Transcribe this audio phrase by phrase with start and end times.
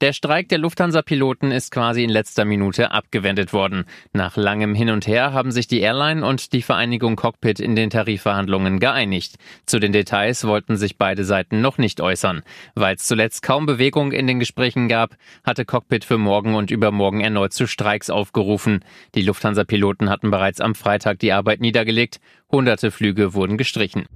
[0.00, 3.84] Der Streik der Lufthansa-Piloten ist quasi in letzter Minute abgewendet worden.
[4.14, 7.90] Nach langem Hin und Her haben sich die Airline und die Vereinigung Cockpit in den
[7.90, 9.34] Tarifverhandlungen geeinigt.
[9.66, 12.40] Zu den Details wollten sich beide Seiten noch nicht äußern.
[12.74, 17.20] Weil es zuletzt kaum Bewegung in den Gesprächen gab, hatte Cockpit für morgen und übermorgen
[17.20, 18.82] erneut zu Streiks aufgerufen.
[19.14, 22.20] Die Lufthansa-Piloten hatten bereits am Freitag die Arbeit niedergelegt.
[22.50, 24.06] Hunderte Flüge wurden gestrichen.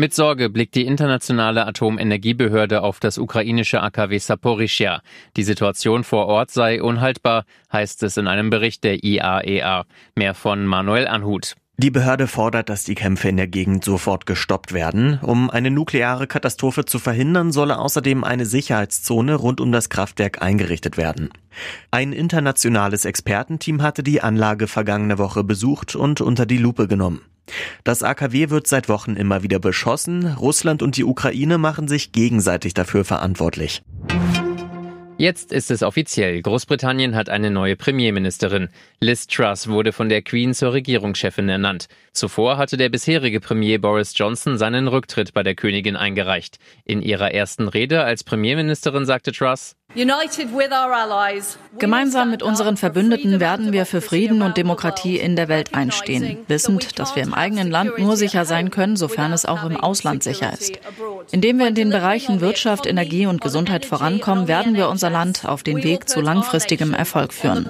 [0.00, 5.02] Mit Sorge blickt die internationale Atomenergiebehörde auf das ukrainische AKW Saporischia.
[5.36, 9.80] Die Situation vor Ort sei unhaltbar, heißt es in einem Bericht der IAEA.
[9.80, 9.84] E
[10.14, 11.56] Mehr von Manuel Anhut.
[11.78, 15.18] Die Behörde fordert, dass die Kämpfe in der Gegend sofort gestoppt werden.
[15.20, 20.96] Um eine nukleare Katastrophe zu verhindern, solle außerdem eine Sicherheitszone rund um das Kraftwerk eingerichtet
[20.96, 21.30] werden.
[21.90, 27.22] Ein internationales Expertenteam hatte die Anlage vergangene Woche besucht und unter die Lupe genommen.
[27.84, 30.34] Das AKW wird seit Wochen immer wieder beschossen.
[30.34, 33.82] Russland und die Ukraine machen sich gegenseitig dafür verantwortlich.
[35.20, 36.40] Jetzt ist es offiziell.
[36.40, 38.68] Großbritannien hat eine neue Premierministerin.
[39.00, 41.88] Liz Truss wurde von der Queen zur Regierungschefin ernannt.
[42.12, 46.60] Zuvor hatte der bisherige Premier Boris Johnson seinen Rücktritt bei der Königin eingereicht.
[46.84, 49.74] In ihrer ersten Rede als Premierministerin sagte Truss,
[51.78, 56.98] Gemeinsam mit unseren Verbündeten werden wir für Frieden und Demokratie in der Welt einstehen, wissend,
[56.98, 60.52] dass wir im eigenen Land nur sicher sein können, sofern es auch im Ausland sicher
[60.52, 60.78] ist.
[61.32, 65.62] Indem wir in den Bereichen Wirtschaft, Energie und Gesundheit vorankommen, werden wir unser Land auf
[65.62, 67.68] den Weg zu langfristigem Erfolg führen.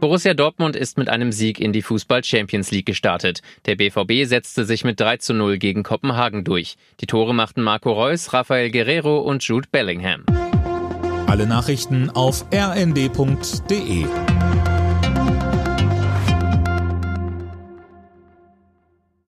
[0.00, 3.40] Borussia Dortmund ist mit einem Sieg in die Fußball Champions League gestartet.
[3.66, 6.76] Der BVB setzte sich mit 3 zu 0 gegen Kopenhagen durch.
[7.00, 10.24] Die Tore machten Marco Reus, Rafael Guerrero und Jude Bellingham.
[11.26, 14.06] Alle Nachrichten auf rnd.de